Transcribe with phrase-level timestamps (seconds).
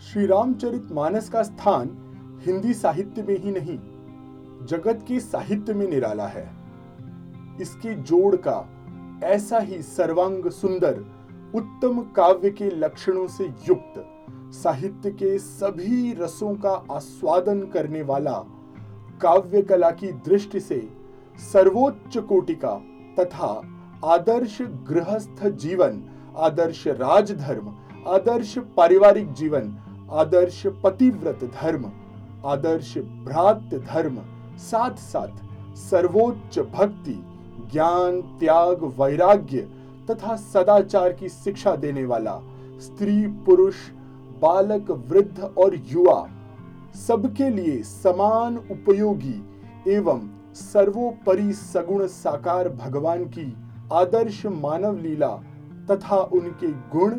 [0.00, 1.88] श्री रामचरित मानस का स्थान
[2.44, 3.78] हिंदी साहित्य में ही नहीं,
[4.66, 6.44] जगत के साहित्य में निराला है।
[7.60, 8.58] इसके जोड़ का
[9.24, 11.00] ऐसा ही सर्वांग सुंदर,
[11.54, 13.94] उत्तम काव्य के लक्षणों से युक्त,
[14.54, 18.38] साहित्य के सभी रसों का आस्वादन करने वाला
[19.22, 20.80] काव्य कला की दृष्टि से
[21.52, 22.74] सर्वोच्च कोटि का
[23.18, 23.50] तथा
[24.04, 24.58] आदर्श
[24.88, 26.02] गृहस्थ जीवन,
[26.36, 27.74] आदर्श राजधर्म,
[28.06, 29.76] आदर्श पारिवारिक जीवन
[30.12, 31.84] आदर्श पतिव्रत धर्म,
[32.46, 34.18] आदर्श भ्रात धर्म,
[34.60, 37.18] साथ साथ सर्वोच्च भक्ति,
[37.72, 39.68] ज्ञान, त्याग, वैराग्य
[40.10, 42.38] तथा सदाचार की शिक्षा देने वाला
[42.80, 43.74] स्त्री, पुरुष,
[44.42, 46.26] बालक, वृद्ध और युवा
[47.06, 49.40] सबके लिए समान उपयोगी
[49.88, 53.52] एवं सर्वोपरि सगुण साकार भगवान की
[53.92, 55.34] आदर्श मानव लीला
[55.90, 57.10] तथा उनके गुण,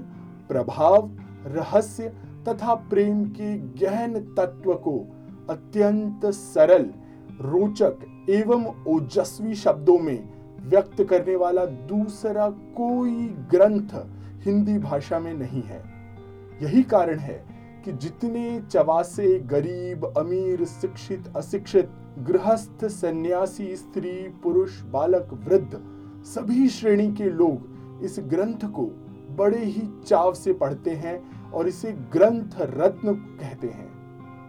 [0.49, 1.09] प्रभाव,
[1.45, 2.12] रहस्य
[2.48, 4.98] तथा प्रेम के गहन तत्व को
[5.49, 6.90] अत्यंत सरल,
[7.41, 10.29] रोचक एवं ओजस्वी शब्दों में
[10.62, 13.95] व्यक्त करने वाला दूसरा कोई ग्रंथ
[14.45, 15.82] हिंदी भाषा में नहीं है।
[16.62, 17.43] यही कारण है
[17.85, 25.82] कि जितने चवासे गरीब, अमीर, शिक्षित, अशिक्षित, गृहस्थ, सन्यासी, स्त्री, पुरुष, बालक, वृद्ध
[26.26, 28.85] सभी श्रेणी के लोग इस ग्रंथ को
[29.35, 31.17] बड़े ही चाव से पढ़ते हैं
[31.53, 33.89] और इसे ग्रंथ रत्न कहते हैं।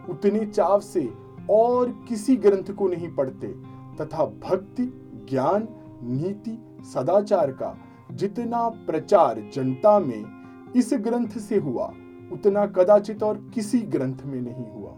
[0.07, 1.09] उतने चाव से
[1.51, 3.47] और किसी ग्रंथ को नहीं पढ़ते,
[4.01, 4.85] तथा भक्ति,
[5.31, 5.69] ज्ञान,
[6.03, 7.77] नीति, सदाचार का
[8.13, 10.25] जितना प्रचार जनता में
[10.77, 11.93] इस ग्रंथ से हुआ,
[12.33, 14.95] उतना कदाचित और किसी ग्रंथ में नहीं हुआ।